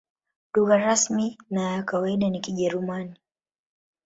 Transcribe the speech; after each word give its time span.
Lugha 0.53 0.77
rasmi 0.77 1.37
na 1.49 1.71
ya 1.73 1.83
kawaida 1.83 2.29
ni 2.29 2.39
Kijerumani. 2.41 3.19